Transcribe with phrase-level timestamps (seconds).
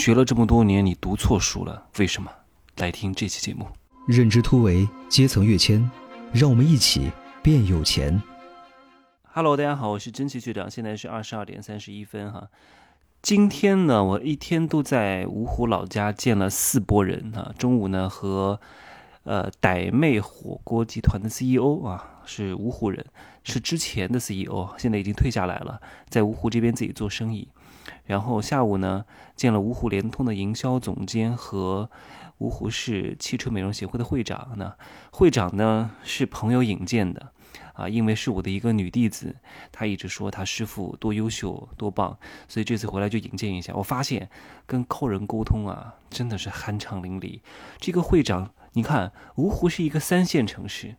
[0.00, 2.32] 学了这么多年，你读错书了，为什么？
[2.78, 3.66] 来听这期节目。
[4.08, 5.90] 认知突围，阶层跃迁，
[6.32, 7.10] 让我们一起
[7.42, 8.18] 变有钱。
[9.24, 12.48] Hello，大家好，我是真奇学长，现在是二十二点三十一分哈。
[13.20, 17.52] 今天呢，我一天都在芜湖老家见了四波人哈。
[17.58, 18.58] 中午呢和
[19.24, 23.04] 呃傣妹火锅集团的 CEO 啊，是芜湖人，
[23.44, 25.78] 是之前的 CEO，现在已经退下来了，
[26.08, 27.46] 在芜湖这边自己做生意。
[28.10, 29.04] 然后下午呢，
[29.36, 31.88] 见了芜湖联通的营销总监和
[32.40, 34.74] 芜湖市汽车美容协会的会长呢。
[35.12, 37.30] 会长呢是朋友引荐的。
[37.74, 39.36] 啊，因为是我的一个女弟子，
[39.70, 42.18] 她一直说她师傅多优秀多棒，
[42.48, 43.72] 所以这次回来就引荐一下。
[43.76, 44.28] 我发现
[44.66, 47.40] 跟客人沟通啊，真的是酣畅淋漓。
[47.78, 50.96] 这个会长，你看芜湖是一个三线城市，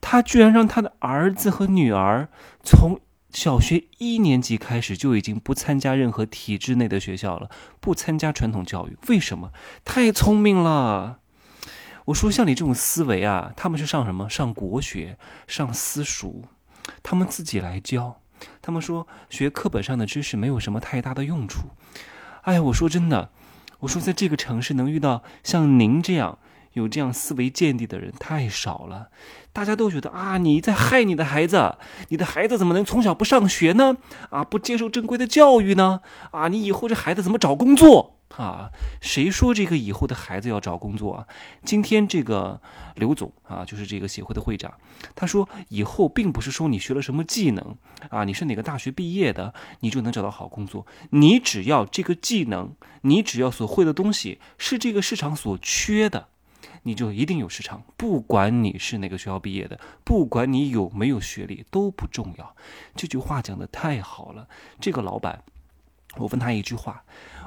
[0.00, 2.28] 他居然让他的儿子和女儿
[2.62, 2.98] 从
[3.34, 8.96] 小学一年级开始就已经不参加任何体制内的学校了，不参加传统教育。
[9.08, 9.50] 为什么？
[9.84, 11.18] 太聪明了。
[12.06, 14.30] 我说像你这种思维啊，他们是上什么？
[14.30, 15.18] 上国学，
[15.48, 16.44] 上私塾，
[17.02, 18.20] 他们自己来教。
[18.62, 21.70] 他们说学课本上的知识没有什么太大的用处。
[22.42, 23.32] 哎，我说真的，
[23.80, 26.38] 我说在这个城市能遇到像您这样
[26.74, 29.08] 有这样思维见地的人太少了。
[29.52, 31.76] 大家都觉得啊，你在害你的孩子，
[32.08, 33.96] 你的孩子怎么能从小不上学呢？
[34.30, 36.02] 啊，不接受正规的教育呢？
[36.32, 38.10] 啊，你以后这孩子怎么找工作？
[38.36, 41.26] 啊，谁说这个以后的孩子要找工作啊？
[41.62, 42.60] 今天这个
[42.96, 44.74] 刘总啊，就是这个协会的会长，
[45.14, 47.76] 他说以后并不是说你学了什么技能
[48.10, 50.84] 啊，你是哪个大学毕业的，你就能找到好工作。
[51.10, 56.26] 你只要这个技能，你只要所会的东西是这个市场所缺的，
[56.84, 57.82] 你就一定有市场。
[57.96, 62.56] 不管你是哪个学校毕业的，不管你有没有学历都不重要。
[62.94, 64.48] 这句话讲的太好了。
[64.80, 65.42] 这个老板，
[66.16, 67.04] 我问他一句话，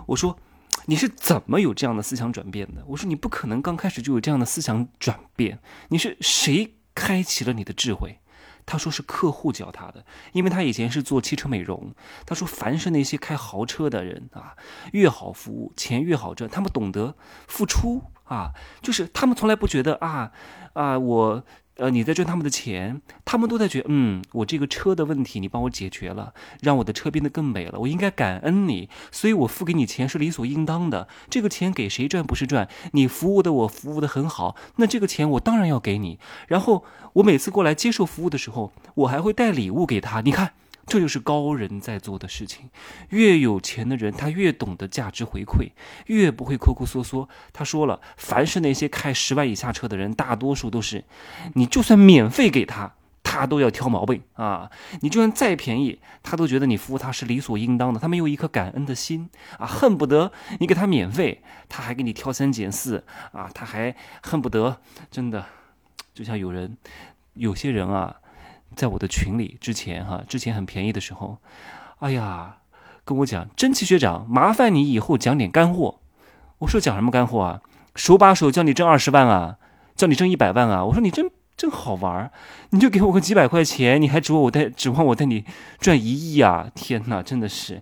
[0.08, 0.38] 我说。
[0.86, 2.82] 你是怎么有这样的思想转变的？
[2.86, 8.20] 我说你不可能刚开始就有这样的思想转变，你是谁开启了你的智慧？
[8.66, 11.94] 他说是客户教他的，因为他以前是做汽车美容。
[12.26, 14.56] 他说凡是那些开豪车的人啊，
[14.94, 17.17] 越好服务，钱越好赚，他们懂得
[17.48, 18.52] 付出啊，
[18.82, 20.32] 就是他们从来不觉得啊
[20.73, 21.43] 啊我。
[21.80, 31.08] 呃，你在赚他们的钱，他们都在觉，嗯，我这个车的问题你帮我解决了，让我的车变得更美了，我应该感恩你，所以我付给你钱是理所应当的。
[31.30, 32.67] 这个钱给谁赚不是赚？
[32.93, 36.17] 你服务的我服务的很好，那这个钱我当然要给你。
[36.48, 36.83] 然后
[37.14, 40.21] 我每次过来接受服务的时候，我还会带礼物给他。
[40.21, 40.54] 你看。
[40.87, 42.70] 这就是高人在做的事情。
[43.09, 45.71] 越有钱的人，他越懂得价值回馈，
[46.05, 47.27] 越不会抠抠缩缩。
[47.52, 51.03] 他说了，凡是那些开十万以下车的人，大多数都是，
[51.53, 54.71] 你就算免费给他，他都要挑毛病啊！
[55.02, 57.99] 你就算再便宜，他都觉得你服务他是理所应当的。
[57.99, 63.93] 他没有一颗感恩的心啊，恨不得你给他免费，他还给你挑三拣四啊，他还
[64.23, 64.80] 恨不得
[65.11, 65.45] 真的，
[66.14, 66.77] 就像有人，
[67.33, 68.15] 有些人啊。
[68.76, 71.38] 在我的群里之前哈，之前很便宜的时候，
[72.00, 72.58] 哎呀，
[73.04, 76.00] 跟我讲真奇学长，麻烦你以后讲点干货。
[76.60, 77.61] 我说讲什么干货啊？
[77.95, 79.58] 手把手教你挣二十万啊，
[79.95, 80.86] 教你挣一百万啊。
[80.86, 82.32] 我说你真真好玩，
[82.70, 85.45] 你就给我个几百块钱，你还指望我带指望我带你
[85.80, 86.70] 赚一亿啊？
[86.76, 87.82] 天哪，真的是，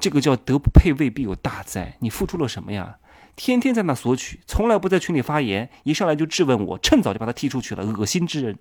[0.00, 1.96] 这个叫德不配位必有大灾。
[2.00, 2.98] 你付出了什么呀？
[3.36, 8.58] 天天在那索取，从来不在群里发言，一上来就质问我，趁早就把他踢出去了，恶心之人，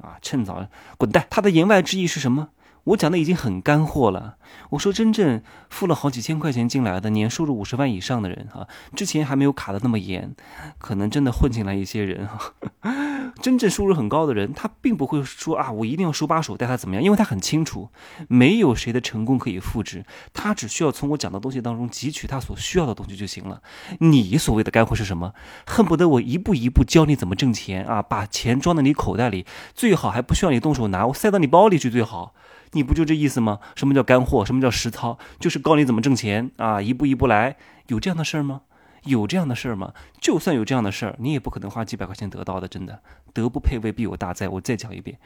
[0.00, 1.26] 啊，趁早滚蛋！
[1.28, 2.48] 他的言外之意是什么？
[2.84, 4.36] 我讲的已经很干货了。
[4.70, 10.34] 我说，真正付了好几千块钱进来的，年收入五十万以上的人啊，之前还没有卡的那么严，
[10.78, 12.52] 可能真的混进来一些人哈。
[13.40, 17.88] 真正收入很高的人，他并不会说啊，我一定要手把手带他怎么样，因为他很清楚，
[18.28, 23.62] 没有谁的成功可以复制，他只需要从我讲的东西当中汲取他所需要的东西就行了。
[23.98, 25.32] 你所谓的干货是什么？
[25.66, 32.34] 恨不得我一步一步教你怎么挣钱啊，把钱装到你口袋里，最好还不需要你动手拿，我塞到你包里去最好。
[32.74, 33.58] 你不就这意思吗？
[33.74, 34.44] 什么叫干货？
[34.44, 35.18] 什么叫实操？
[35.40, 37.56] 就是教你怎么挣钱啊，一步一步来。
[37.86, 38.62] 有这样的事儿吗？
[39.04, 39.92] 有这样的事儿吗？
[40.20, 42.66] 就算有这样的事儿，你也不可能花几百块钱得到的。
[42.66, 43.00] 真的，
[43.32, 44.48] 德不配位，必有大灾。
[44.48, 45.18] 我再讲一遍，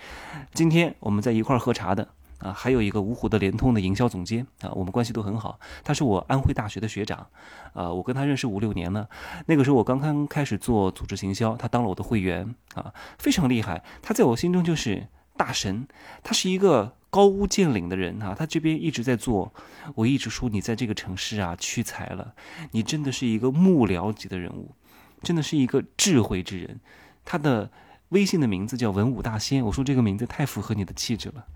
[0.53, 2.09] 今天我们在一块儿喝茶的
[2.41, 5.61] 啊，还有一个芜湖的联通的营销总监啊，我们关系都很好。
[5.85, 7.25] 他是我安徽大学的学长，
[7.73, 9.09] 啊，我跟他认识五六年了。
[9.47, 13.85] 那个时候我刚刚开始做组织行销，他当了我的会员啊，非常厉害。
[14.03, 15.07] 他在我心中就是
[15.37, 15.87] 大神，
[16.25, 16.98] 他是一个。
[17.11, 19.53] 高屋建瓴的人啊，他这边一直在做。
[19.95, 22.35] 我一直说你在这个城市啊屈才了，
[22.73, 24.75] 你真的是一个幕僚级的人物，
[25.23, 26.81] 真的是一个智慧之人。
[27.25, 27.71] 他的
[28.11, 31.47] 微信的名字叫文武大仙，我说这个名字太符合你的气质了，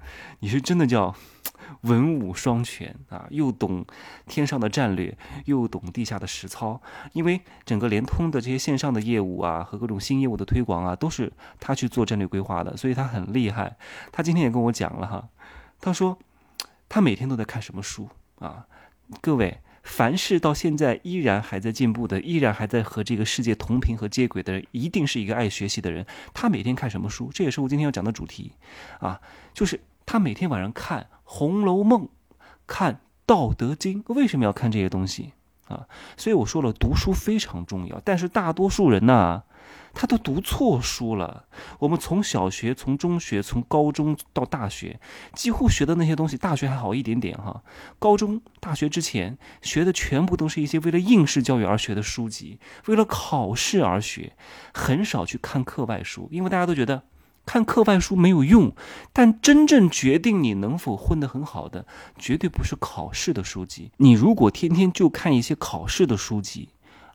[0.41, 1.15] 你是真的叫
[1.83, 3.85] 文武双全啊，又懂
[4.27, 5.17] 天上的战略，
[5.47, 6.81] 又懂地下的实操。
[7.13, 13.77] 因为整个联通的这些线上的业务啊，和各种新业务的推广啊，都是他去做战略规划的，所以他很厉害。
[14.11, 15.29] 他今天也跟我讲了哈，
[15.83, 16.19] 他说
[16.89, 18.09] 他每天都在看什么书
[18.39, 18.67] 啊，
[19.21, 19.59] 各位。
[19.83, 26.07] 凡是到现在依然还在进步的，依然还在和这个世界同频和接轨的人，一定是一个爱学习的人。
[26.33, 27.31] 他每天看什么书？
[27.35, 28.53] 这也是我今天要讲的主题，
[29.01, 29.21] 啊，
[29.53, 32.05] 就是他每天晚上看《红楼梦》，
[32.65, 32.95] 看
[33.27, 34.05] 《道德经》。
[34.15, 35.33] 为什么要看这些东西
[35.67, 35.89] 啊？
[36.17, 38.01] 所以我说了，读书非常重要。
[38.05, 39.43] 但是大多数人呢？
[39.95, 41.45] 他都读错书了。
[41.79, 44.99] 我们从小学、从中学、从高中到大学，
[45.35, 47.63] 几乎学的那些东西，大学还好一点点哈。
[47.99, 54.33] 高中、大学之前学的全部都是一些为了应试教育而学的书籍，为了考试而学，
[54.73, 57.03] 很少去看课外书，因为大家都觉得
[57.45, 58.75] 看课外书没有用。
[59.13, 61.87] 但真正决定你能否混得很好的，
[62.17, 63.91] 绝对不是考试的书籍。
[63.99, 66.71] 你如果天天就看一些考试的书籍，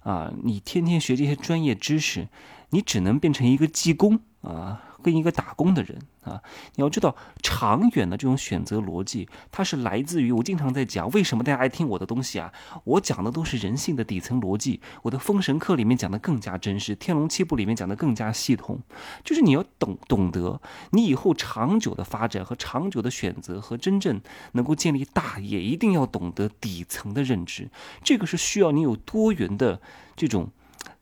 [0.07, 2.30] 啊，你天天学这些专业知识。
[2.69, 6.44] 你只能变成一个技工啊，跟一个打工的人啊。
[6.75, 12.51] 你要知道，长远的这种选择逻辑，它是来自于我经常在讲，为什么大家爱听我的东西啊？
[12.83, 14.81] 我讲的都是人性的底层逻辑。
[15.04, 18.81] 我的《封神课》里面讲的更加真实，《天龙七部》里面讲的更加系统。
[19.24, 20.59] 就是你要懂懂得，
[20.92, 24.19] 你以后长久的发展和长久的选择和真正
[24.51, 27.69] 能够建立大业，一定要懂得底层的认知。
[28.03, 29.80] 这个是需要你有多元的
[30.18, 30.51] 这种。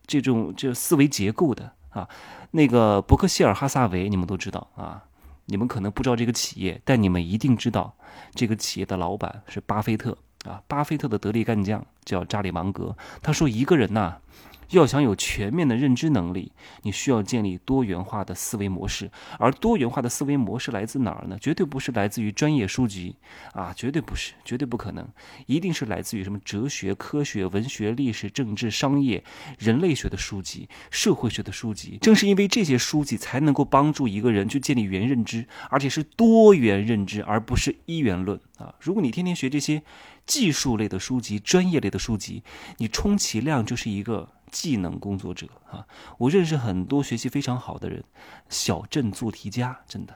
[0.07, 2.07] 这种这思维结构的啊，
[2.51, 5.03] 那个伯克希尔哈萨韦，你们都知道啊。
[5.45, 7.95] 你们可能不知道这个企业，但你们一定知道，
[8.33, 10.61] 这个企业的老板是巴菲特啊。
[10.67, 12.95] 巴菲特的得力干将叫查理芒格。
[13.21, 14.17] 他说：“一个人呐。”
[14.69, 16.51] 要想有全面的认知能力，
[16.83, 19.11] 你需要建立多元化的思维模式。
[19.39, 21.37] 而多元化的思维模式来自哪儿呢？
[21.39, 23.15] 绝对不是来自于专业书籍
[23.53, 25.07] 啊，绝对不是，绝对不可能，
[25.45, 29.23] 一定是来自于什么哲学、科学、文学、历史、政治、商业、
[29.59, 31.97] 人类学的书籍、社会学的书籍。
[32.01, 38.73] 正是因为这些书籍，才能够帮助一个人去建立元认知，而且是多元认知，而不是一元论啊。
[38.79, 39.83] 如果你天天学这些
[40.25, 42.43] 技术类的书籍、专业类的书籍，
[42.77, 44.29] 你充其量就是一个。
[44.55, 45.85] 技能工作者啊，
[46.17, 48.05] 我认识很多学习非常好的人，
[48.47, 50.15] 小镇做题家，真的，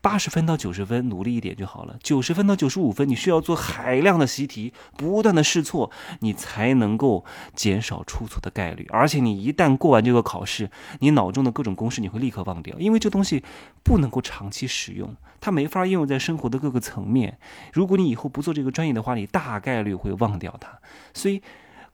[0.00, 1.98] 八十分到九十分，努力一点就好了。
[2.04, 5.90] 九十分到九十五分，你需要做海量的习题，不断的试错，
[6.20, 7.24] 你才能够
[7.56, 8.86] 减少出错的概率。
[8.92, 13.42] 而且你一旦过完这个考试，你脑中的各种公式你会立刻忘掉，因为这东西
[13.82, 17.40] 不能够长期使用，它没法应用在生活的各个层面。
[17.72, 20.78] 如果你以后不做这个专业的话，你大概率会忘掉它。
[21.12, 21.42] 所以。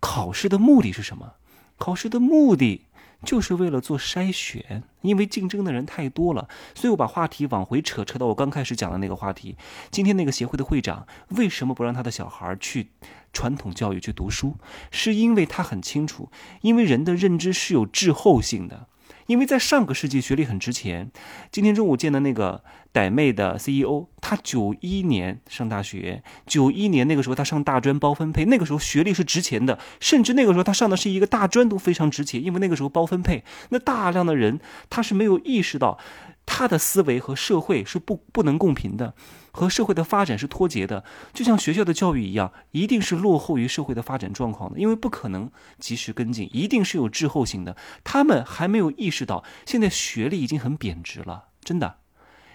[0.00, 1.34] 考试的目的是什么？
[1.76, 2.86] 考试的目的
[3.24, 9.56] 就是为了做筛选，因为竞争的人太多了，所以我把话题往回扯，扯到我刚开始讲的那个话题。
[9.90, 12.90] 今天那个协会的会长为什么不让他的小孩去
[13.32, 14.56] 传统教育去读书？
[14.90, 16.30] 是因为他很清楚，
[16.62, 18.86] 因为人的认知是有滞后性的。
[19.26, 21.10] 因为在上个世纪学历很值钱。
[21.52, 34.60] 今天中午见的那个傣妹的 CEO，他九一年上大学，九一年那个时候他上大专包分配，那个时候学历是值钱的，甚至那个时候他上的是一个大专都非常值钱，因为那个时候包分配，那大量的人
[34.90, 35.98] 他是没有意识到。
[36.44, 39.14] 他的思维和社会是不不能共频的，
[39.50, 47.74] 和社会的发展是脱节的，就像学校的教育一样，一定是落后于社会的发展状况的，因为不可能及时跟进，一定是有滞后性的。
[48.04, 51.96] 他们还没有意识到，现在学历已经很贬值了，真的。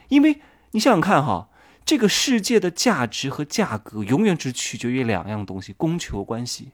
[0.10, 1.50] 因为你想想看哈，
[1.86, 6.70] 这个世界的价值和价格永远只取决于两样东西：供求关系。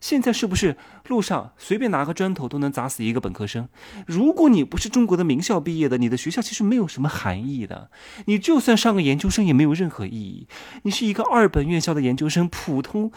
[0.00, 0.76] 现在是不是
[1.08, 3.68] 路上随便拿个砖头都能砸死一个本科生？
[4.06, 7.90] 如果你不是中国的名校毕业的，你的学校其实没有什么含义的。
[8.26, 10.46] 你就算上个研究生也没有任何意义。
[10.84, 13.10] 你是一个二本院校的研究生，普通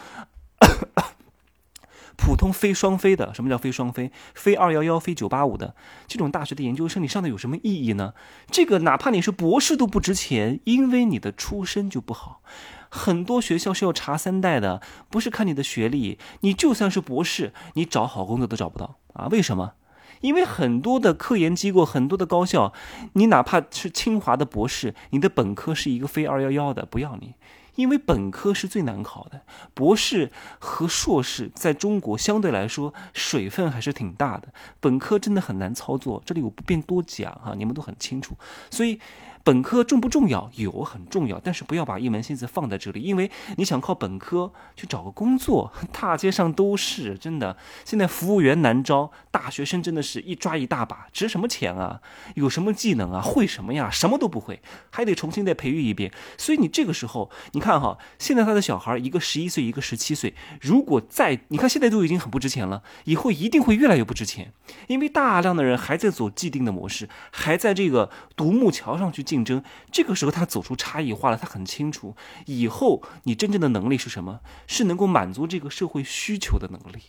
[2.16, 4.12] 普通非双非的，什么叫非双非？
[4.34, 5.74] 非二幺幺、非九八五的
[6.06, 8.14] 这种大学的研究生，你上的有什么意义呢？
[8.50, 12.42] 这个哪怕你是博士都不值钱，因为你的出身就不好。
[12.88, 16.18] 很多学校是要查三代的，不是看你的学历。
[16.40, 19.28] 你就算是博士，你找好工作都找不到啊？
[19.30, 19.72] 为什么？
[20.20, 22.72] 因为很多的科研机构，很多的高校，
[23.14, 27.34] 你哪怕是清华的博士，你的本科是一个非二幺幺的，不要你。
[27.76, 29.42] 因为本科是最难考的，
[29.74, 34.48] 博士和硕士在中国相对来说水分还是挺大的，
[34.80, 36.22] 本科真的很难操作。
[36.24, 38.36] 这里我不便多讲哈，你们都很清楚。
[38.70, 39.00] 所以
[39.44, 40.50] 本科重不重要？
[40.54, 47.56] 有，很重要，但是不要把一门心思放在这里，因为你想靠本科去找个工作，大街上都是真的。
[47.84, 52.00] 现在服务员难招，大学生真的是一抓一大把，值什么钱啊？
[52.34, 53.20] 有什么技能啊？
[53.20, 53.90] 会什么呀？
[53.90, 56.12] 什么都不会，还得重新再培育一遍。
[56.38, 64.52] 所以你这个时候，你看哈，现在他的小孩一个十一岁，一个十七岁，如果再你看现在都已经很不值钱了，以后一定会越来越不值钱，
[64.86, 69.64] 因为大量的人还在走既定的模式，还在这个独木桥上去竞争。
[69.90, 72.14] 这个时候他走出差异化了，他很清楚，
[72.46, 74.40] 以后你真正的能力是什么？
[74.66, 77.00] 是能够满足这个社会需求的能力。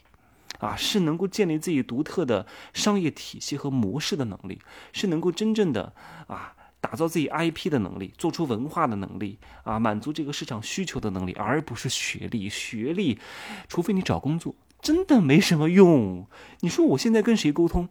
[0.60, 4.62] 啊，是能够建立自己独特的商业体系和模式的能力，
[4.94, 5.92] 是能够真正的
[6.28, 12.48] 啊打造自己 IP 的能力，做出文化的能力啊，满足这个市场需求的能力，而不是学历。
[12.48, 13.20] 学历，
[13.68, 16.28] 除非你找工作，真的没什么用。
[16.60, 17.88] 你说我现在跟谁沟通？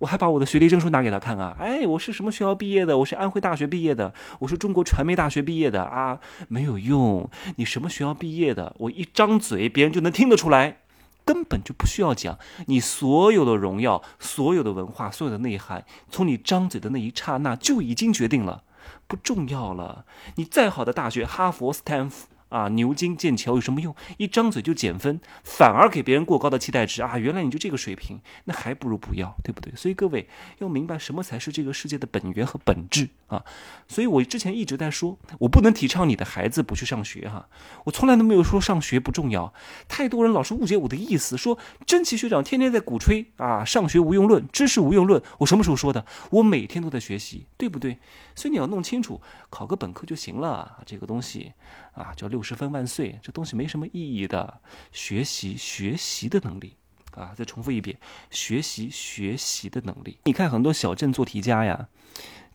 [0.00, 1.56] 我还把我的学历证书拿给他看啊？
[1.58, 2.98] 哎，我是什么学校毕业的？
[2.98, 7.30] 我是安徽大学毕业的，我是中国传媒大学毕业的啊，没有用。
[7.56, 8.76] 你什么学校毕业的？
[8.78, 10.80] 我一张嘴，别人就能听得出来。
[11.24, 18.64] 根本就不需要讲，你所有的荣耀、所有的文化、所有的内涵，从你张嘴的那一刹那就已经决定了，
[19.06, 20.04] 不重要了。
[20.34, 22.26] 你再好的大学，哈佛、斯坦福。
[22.54, 23.92] 啊，牛津、剑桥有什么用？
[24.16, 27.18] 一张嘴就减分，反而给别人过高的期待值啊！
[27.18, 29.74] 原来你就这个水平，那还不如不要，对不对？
[29.74, 33.44] 所以各位要明白什么才是这个世界的本源和本质啊！
[33.88, 37.48] 所以我之前一直在说，我不能提倡你的孩子不去上学哈，
[37.86, 39.52] 我从来都没有说上学不重要。
[39.88, 45.20] 太多人老是误解我的意思，说真奇学长天天在鼓吹啊，上学无用论，知识无用论。
[45.38, 46.06] 我什么时候说的？
[46.30, 47.98] 我每天都在学习，对不对？
[48.36, 49.20] 所以你要弄清楚，
[49.50, 51.52] 考个本科就行了，这个东西
[51.94, 54.60] 啊叫六十分万岁，这东西没什么意义的。
[54.92, 56.76] 学习学习的能力
[57.12, 57.96] 啊，再重复一遍，
[58.30, 60.18] 学习学习的能力。
[60.24, 61.88] 你看很多小镇做题家呀，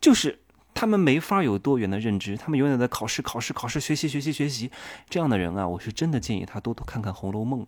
[0.01, 0.39] 就是
[0.73, 4.69] 他们没法有多元的认知，他们永远在考试考试考试，学习学习学习。
[5.09, 7.61] 这样的人啊，我是真的建议他多多看看《红楼梦》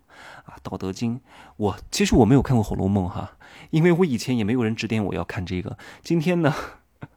[0.45, 1.17] 啊，《道德经》。
[1.57, 3.37] 我其实我没有看过《红楼梦》哈，
[3.69, 5.77] 因为我以前也没有人指点我要看这个。
[6.03, 6.53] 今天呢。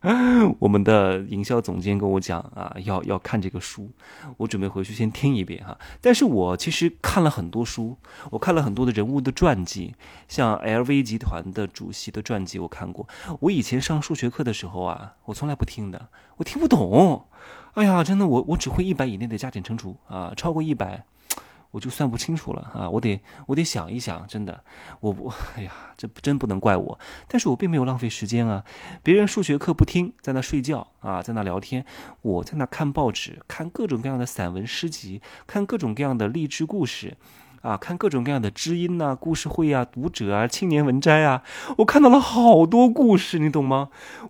[0.58, 3.90] 我们的营销总监跟我讲啊，要要看这个书，
[4.36, 5.78] 我准备回去先听一遍哈。
[6.00, 7.96] 但是我其实看了很多书，
[8.30, 9.94] 我看了很多的人物的传记，
[10.28, 13.08] 像 LV 集团的主席的传记我看过。
[13.40, 17.26] 我以前上数学课的时候啊，我从来不听的，我听不懂。
[17.74, 21.04] 哎呀，真的，我我只会一百以内的加减乘除啊，超过一百。
[21.74, 22.88] 我就算不清楚了啊！
[22.88, 24.62] 我得我得想一想，真的，
[25.00, 26.96] 我不， 哎呀，这真不能怪我。
[27.26, 28.64] 但是我并没有浪费时间啊！
[29.02, 31.84] 别人数学课不听，在那睡觉啊，在那聊天，
[32.22, 37.16] 我在那看报纸，看各种各样的散文诗集，看各种各样的励志故事，
[37.62, 41.42] 啊，看各种各样的知音呐、故事会啊、读者啊、青年文摘啊，
[41.78, 43.88] 我看到了好多故事，你懂吗？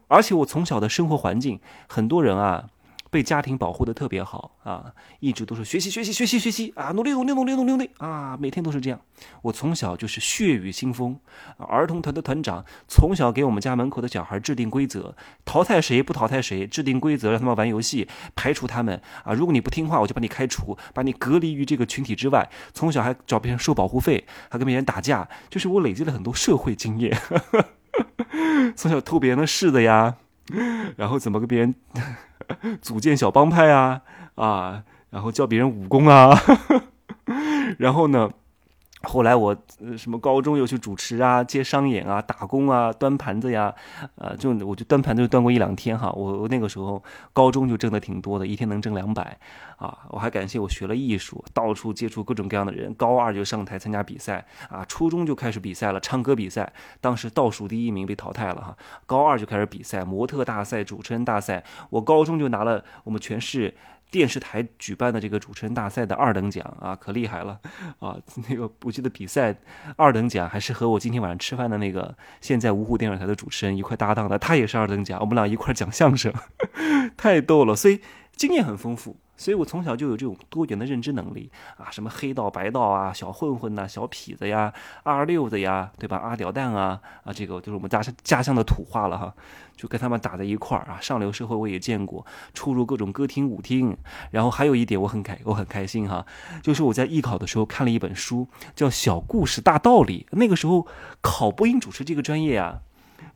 [0.09, 2.71] 而且我从小的生活环境，很多人啊。
[3.15, 9.01] 被家庭保护的特别好啊，一直都是学习学习学习学习啊，努力努力努力努力努力啊，每天都是这样。
[9.43, 11.17] 我从小就是血雨腥风，
[11.59, 19.33] 儿童团的团长，从小给我们家门口的小孩制定规则，淘汰谁不淘汰谁，制定规则让他们玩游戏，排除他们啊。
[19.33, 22.51] 如果你不听话，我就把你开除，把你隔离于这个群体之外。
[22.73, 27.17] 从小还找别人收保护费，还跟别人打架，就是我累积了很多社会经验。
[28.75, 30.17] 从小偷别人的柿子呀。
[30.97, 31.75] 然后怎么跟别人
[32.83, 34.03] 组建小帮派啊
[34.37, 36.31] 啊，然后教别人武功啊，
[37.79, 38.31] 然后呢？
[39.05, 39.57] 后来我
[39.97, 43.75] 什么高中又去主持啊，接商演啊，打工啊，端盘子呀，
[44.17, 46.11] 呃，就我就端盘子就端过一两天哈。
[46.13, 49.39] 我那个时候高中就挣的挺多的，一天能挣两百
[49.77, 49.99] 啊。
[50.09, 52.93] 我还感谢我学了艺术，到处接触各种各样的人。
[52.95, 58.77] 高二就上台参加比赛啊，初中就开始比赛了，唱歌比赛，当时倒数第一名被淘汰了哈。
[59.07, 61.63] 高二就开始比赛，模特大赛、主持人大赛。
[61.91, 63.75] 我高中就拿了我们全市。
[64.15, 67.59] 电视台举办的这个主持人大赛的二等奖啊，可厉害了
[67.99, 68.17] 啊！
[68.49, 69.53] 那个我记得比赛
[69.97, 76.33] 二等奖还是和我今天晚上吃饭的那个现在芜湖电视台的主持人一块搭档的，他也是二等奖，我们俩一块讲相声，
[77.19, 78.01] 太逗了，所以
[78.37, 79.17] 经验很丰富。
[79.37, 84.73] 所以我从小就有这种多元的认知能力啊，什么黑道白道啊，小混混呐，小痞子呀，
[85.03, 86.17] 二六子呀，对吧？
[86.19, 89.35] 阿屌蛋啊，啊，这个就是我们家乡家乡的土话了哈，
[89.77, 91.01] 就跟他们打在一块儿啊。
[91.01, 92.25] 上流社会我也见过，
[92.55, 93.97] 出入各种歌厅舞厅。
[94.31, 96.25] 然后还有一点我很开我很开心哈，
[96.63, 100.27] 就是我在艺考的时候看了一本书，叫《小故事大道理》。
[100.37, 100.87] 那个时候
[101.21, 102.81] 考播音主持这个专业啊。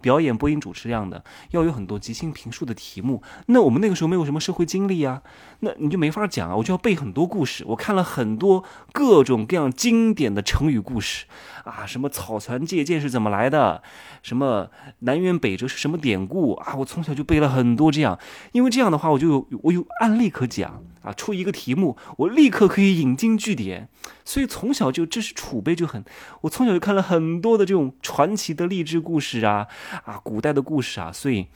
[0.01, 3.23] 表演、播音主持这样的，要有很多即兴评述的题目。
[3.47, 5.23] 那我们那个时候没有什么社会经历啊，
[5.61, 6.57] 那你就没法讲啊。
[6.57, 11.27] 我就要背很多故事，我看了很多各种各样经典的成语故事
[11.65, 13.83] 啊，什么草船借箭是怎么来的，
[14.23, 14.71] 什么
[15.01, 16.75] 南辕北辙是什么典故啊。
[16.77, 18.19] 我从小就背了很多这样，
[18.53, 23.88] 因为这样的话我就有我有案例可讲啊，出一个题目我立刻可以引经据典，
[24.27, 26.05] 所以从小就知识储备就很。
[26.43, 29.67] 我从小就看了很多的这种传奇的励志故事啊。
[30.05, 31.47] 啊，古代的故事啊，所以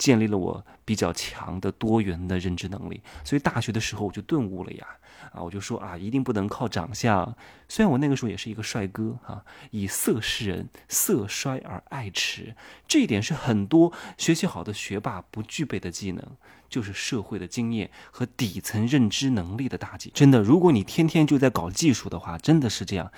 [0.00, 3.02] 建立了我比较强的多元的认知能力。
[3.22, 4.86] 所以大学的时候我就顿悟了呀，
[5.32, 7.36] 啊，我就说啊，一定不能靠长相。
[7.68, 12.54] 虽然我那个时候也是一个帅哥啊，以色示人，色衰而爱弛，
[12.88, 16.24] 这一点是很多学习好的学霸不具备的技能，
[16.70, 20.10] 就是社会的经验和底层认知能力的打击。
[20.14, 23.12] 真的，如果你天天就在搞技术的话，真的是这样，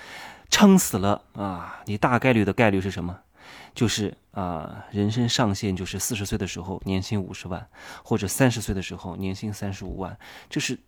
[0.49, 1.81] 撑死了啊！
[1.85, 3.21] 你大概率的概率是什么？
[3.73, 7.67] 就是啊，人生上限就是四十岁的时候年薪五十万，
[8.03, 10.17] 或者三十岁的时候年薪三十五万，
[10.49, 10.79] 这是，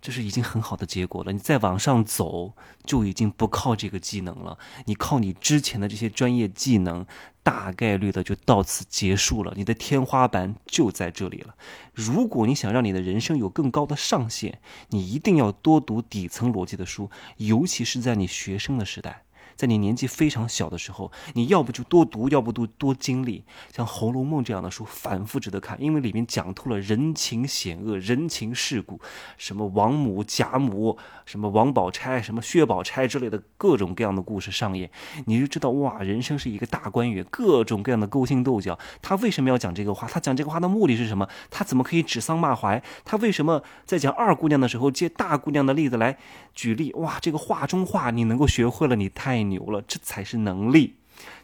[0.00, 1.32] 这是已经很好的结果了。
[1.32, 2.54] 你再往上走，
[2.84, 7.06] 就已经不靠这个技能了，你靠你之前的这些专业技能，
[7.42, 9.54] 大概率的就到此结束了。
[9.56, 11.54] 你的天花板就在这里了。
[11.94, 19.24] 如果你想让你的人生有更高的上限，你一定要多读底层逻辑的书，尤其是在你学生的时代。
[19.56, 23.44] 在你年纪非常小的时候，你要不就多读，要不就多经历。
[23.72, 29.00] 像《红楼梦》这样的书，反复值得看，因为里面讲透了人情险恶、人情世故，
[29.36, 34.90] 什么王母、贾母，什么王宝钗、什么薛宝钗之类的各种各样的故事上演，
[35.26, 38.78] 你就知道哇，人生是一个大观园，各种各样的勾心斗角。
[39.02, 40.08] 他为什么要讲这个话？
[40.08, 41.28] 他讲这个话的目的是什么？
[41.50, 42.82] 他怎么可以指桑骂槐？
[43.04, 46.16] 他为什么在讲二姑娘的时候借大姑娘的例子来
[46.54, 46.92] 举例？
[46.94, 49.41] 哇，这个话中话你能够学会了，你太。
[49.44, 50.96] 牛了，这才是能力，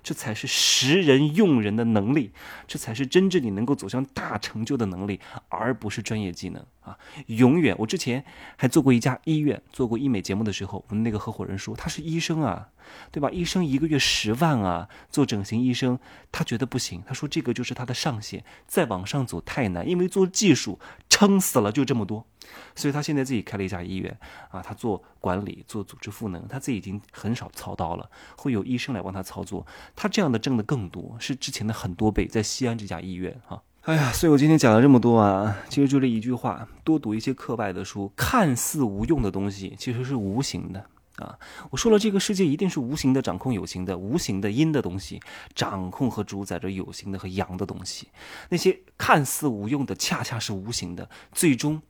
[0.02, 2.32] 这才是识人用人的能力，
[2.66, 6.98] 这才是真正你能够走向大成就的能力，而不是专业技能啊！
[7.26, 8.24] 永远，我之前
[8.56, 12.68] 还做过一家医院，做过医美节目的时候，我们那个合伙人说他是医生啊，
[13.10, 13.30] 对吧？
[13.30, 15.98] 医生一个月十万啊，做整形医生，
[16.30, 20.78] 他觉得不行，他说这个就是他的上限，再往上走太难，因为做技术
[21.08, 22.26] 撑死了就这么多。
[22.74, 24.16] 所以他现在自己开了一家医院
[24.50, 29.66] 啊，他做管理、做组织赋能，他自己已经很少操刀了，会有医生来帮他操作。
[29.94, 32.26] 他这样的挣的更多，是之前的很多倍。
[32.26, 40.86] 在西安这家医院哈，哎呀，所以我今天讲了这么多啊，其实就这一句话：多读一些课外的书，看似无用的东西，其实是无形的
[41.18, 41.38] 啊。
[41.70, 45.20] 我说了，这个世界一定是无形的掌控有形的，无形的阴的东西
[45.54, 48.08] 掌控和主宰着有形的和阳的东西。
[48.48, 51.80] 那些看似无用的，恰恰是无形的，最终。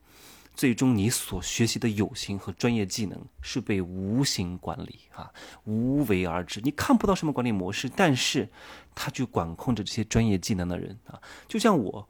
[0.55, 5.31] 最终，你所学习的有形和专业技能是被无形管理啊，
[5.63, 6.59] 无为而治。
[6.61, 8.49] 你看不到什么管理模式，但是
[8.93, 12.09] 他就管控着这些专业技能的人啊，就像我。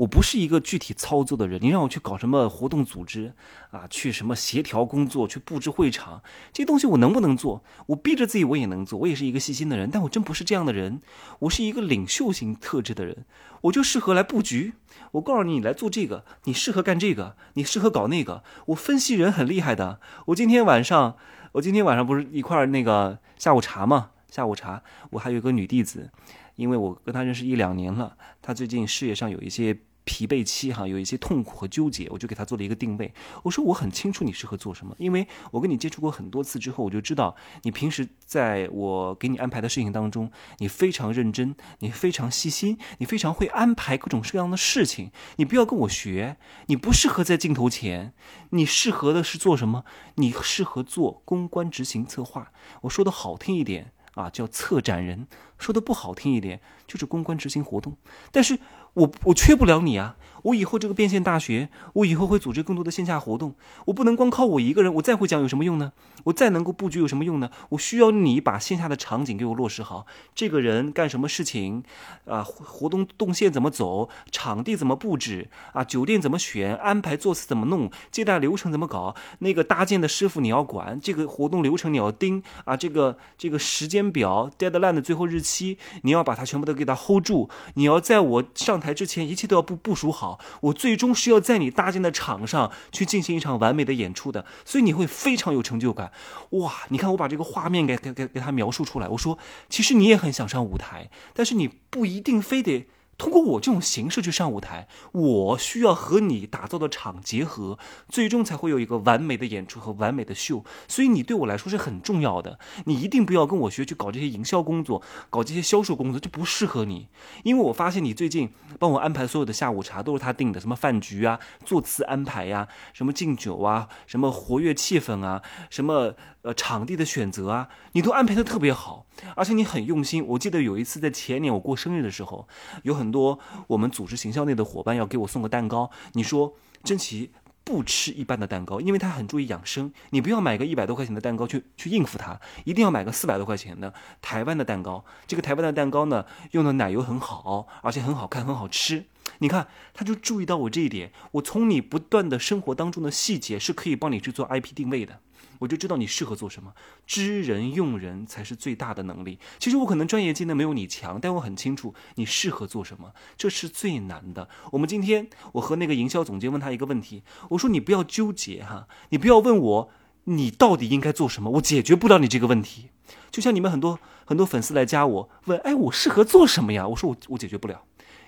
[0.00, 3.34] 我不是一个具体操作的人，你让我去搞什么活动组织
[3.70, 6.22] 啊，去什么协调工作，去布置会场，
[6.54, 7.62] 这些东西我能不能做？
[7.88, 11.02] 我逼着自己我也能做，我也是一个细心的人，但我真不是这样的人，
[11.40, 13.26] 我是一个领袖型特质的人，
[13.60, 14.72] 我就适合来布局。
[15.12, 18.42] 我告诉你，你来做这个，你适合干这个，你适合搞那个。
[18.68, 20.00] 我分析人很厉害的。
[20.28, 21.16] 我今天晚上，
[21.52, 24.12] 我今天晚上不是一块儿那个下午茶嘛？
[24.30, 26.10] 下午茶，我还有一个女弟子，
[26.56, 29.76] 因为我跟她认识一两年了，她最近事业上有一些。
[30.10, 33.14] 疲惫期哈，有一些痛苦和纠结，我就给他做了一个定位。
[33.44, 45.12] 我说我很清楚你适合做什么，因为我跟你接触过很多次之后，我就知道你平时在我给你安排的事情当中，你非常认真，你非常细心，你非常会安排各种各样的事情。
[45.36, 48.12] 你不要跟我学，你不适合在镜头前，
[48.50, 49.84] 你适合的是做什么？
[50.16, 52.50] 你适合做公关、执行、策划。
[52.82, 57.96] 我说的好听一点啊，叫策展人；说的不好听一点，就是公关、执行活动。
[58.32, 58.58] 但是。
[58.94, 60.16] 我我缺不了你啊！
[60.42, 63.54] 我以后这个变现大学，我以后会组织更多的线下活动。
[63.84, 65.92] 我不能光靠我一个人，我再会讲有什么用呢？
[66.24, 67.48] 我再能够布局有什么用呢？
[67.68, 70.06] 我需要你把线下的场景给我落实好。
[70.34, 71.84] 这个人干什么事情？
[72.24, 74.08] 啊，活动动线怎么走？
[74.32, 75.48] 场地怎么布置？
[75.72, 76.74] 啊，酒店怎么选？
[76.74, 77.88] 安排座次怎么弄？
[78.10, 79.14] 接待流程怎么搞？
[79.38, 87.48] 那个搭建的师傅你要管，这个活动流程你要盯啊，这个这个时间表 deadline 的最后日期你要把它全部都给他 hold 住。
[87.74, 88.80] 你要在我上。
[88.80, 96.10] 台之前一切都要部部署好，我最终是要在你搭建的场上去进行一场完美的演出的，所以你会非常有成就感。
[96.52, 99.38] 哇，你看我把这个画面给给给给他描述出来，我说
[99.68, 102.86] 其实你也很想上舞台，但是你不一定非得
[103.20, 107.78] 通过我这种形式去上舞台，我需要和你打造的场结合，
[108.08, 110.64] 最终才会有一个完美的演出和完美的秀。
[110.88, 117.08] 所以你对我来说是很重要的，你一定不要跟我学去搞这些营销工作，搞这些销售工作，就不适合你。
[117.42, 129.04] 因为我发现你最近帮我安排所有的下午茶都是他定的，什么饭局啊、座次安排呀、什么敬酒啊、什么活跃气氛啊、什么呃场地的选择啊，你都安排的特别好，
[129.34, 130.24] 而且你很用心。
[130.26, 132.48] 我记得有一次在前年我过生日的时候，
[132.82, 145.04] 有很多我们组织行销内的伙伴要给我送个蛋糕，你说珍奇不吃一般的蛋糕，因为他很注意养生，你不要买个一百多块钱的蛋糕去去应付他，一定要买个四百多块钱的台湾的蛋糕。
[145.26, 149.04] 这个台湾的蛋糕呢，用的奶油很好，而且很好看，很好吃。
[149.38, 155.20] 你看，他就注意到我这一点，我从你不断的生活当中的细节是可以帮你去做 IP 定位的。
[155.60, 156.74] 我就知道你适合做什么，
[157.06, 159.38] 知人用人才是最大的能力。
[159.58, 164.48] 其实我可能专业技能没有你强，但我很清楚你适合做什么，这是最难的。
[164.72, 169.90] 我们今天我和那个营销总监问他一个问题，我说你不要纠结哈，你不要问我
[170.24, 172.88] 你到底应该做什么，我解决不了你这个问题。
[173.30, 176.88] 就像你们很多很多粉丝来加我问，哎，我适合做什么呀？
[176.88, 177.82] 我说我我解决不了，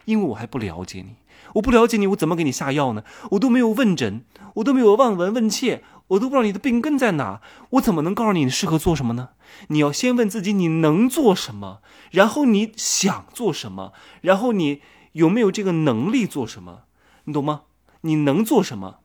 [0.05, 1.17] 因为我还不了解你。
[1.55, 3.05] 我不了解你，我怎么给你下药呢？
[3.33, 9.31] 我都没有问诊，我都没有望闻问切，我都不知道你的病根在哪，我怎么能告诉你你适合做什么呢？
[9.69, 14.81] 你要先问自己你能做什么，然后你想做什么，然后你
[15.13, 16.85] 有没有这个能力做什么？
[17.25, 17.63] 你懂吗？
[18.01, 19.01] 你能做什么，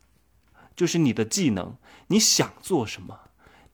[0.76, 3.20] 就是你的技能；你想做什么，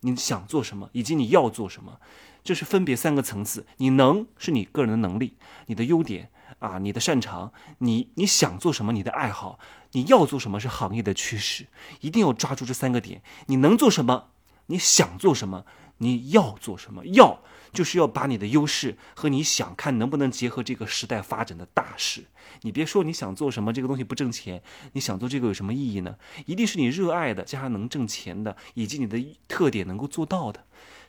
[0.01, 1.99] 你想做什么，以及你要做什么，
[2.43, 3.65] 这是分别三个层次。
[3.77, 6.29] 你能是你个人的能力，你的优点。
[6.63, 8.93] 啊，你的擅长，你你想做什么？
[8.93, 9.59] 你的爱好，
[9.91, 11.67] 你要做什么是行业的趋势，
[11.99, 13.21] 一定要抓住这三个点。
[13.47, 14.29] 你能做什么？
[14.67, 15.65] 你想做什么？
[15.97, 17.05] 你要做什么？
[17.07, 22.27] 要就是要把你的优势和你想看能不能结合这个时代发展的大势。
[22.61, 26.15] 你别说你想做什么，这个东西不挣钱，你想做这个有什么意义呢？
[26.45, 30.63] 一定是你热爱的，加上能挣钱的，以及你的特点能够做到的，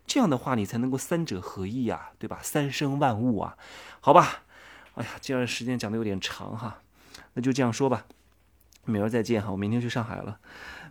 [0.04, 2.40] 这样的话你才能够三者合一啊，对吧？
[2.42, 3.56] 三生万物啊，
[4.00, 4.40] 好吧。
[4.94, 6.78] 哎呀，今儿时间讲的有点长哈，
[7.34, 8.04] 那就这样说吧。
[8.86, 10.38] 明儿再见哈，我明天去上海了，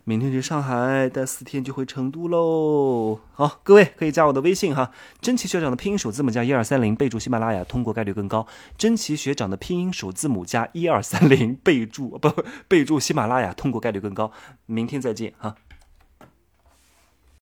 [0.02, 3.20] 明天去上海待四天就回成都喽。
[3.34, 4.90] 好，各位可以加我的微信哈，
[5.20, 8.48] 真奇学长的拼音首字母加一二三零，备注喜马拉雅，通过概率更高。
[8.76, 14.32] 真奇学长的拼音首字母加一二三零，备注不备注喜马拉雅，通过概率更高。
[14.66, 15.54] 明天再见哈。